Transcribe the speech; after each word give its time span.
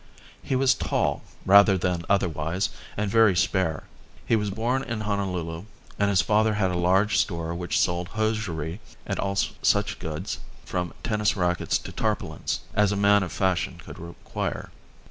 He 0.41 0.55
was 0.55 0.73
tall 0.73 1.21
rather 1.45 1.77
than 1.77 2.05
otherwise 2.09 2.71
and 2.97 3.11
very 3.11 3.35
spare. 3.35 3.83
He 4.25 4.35
was 4.35 4.49
born 4.49 4.81
in 4.83 5.01
Honolulu 5.01 5.65
and 5.99 6.09
his 6.09 6.23
father 6.23 6.55
had 6.55 6.71
a 6.71 6.75
large 6.75 7.19
store 7.19 7.53
which 7.53 7.79
sold 7.79 8.07
hosiery 8.07 8.79
and 9.05 9.19
all 9.19 9.35
such 9.35 9.99
goods, 9.99 10.39
from 10.65 10.95
tennis 11.03 11.35
racquets 11.37 11.77
to 11.77 11.91
tarpaulins, 11.91 12.61
as 12.73 12.91
a 12.91 12.95
man 12.95 13.21
of 13.21 13.31
fashion 13.31 13.77
could 13.85 13.99
require. 13.99 14.71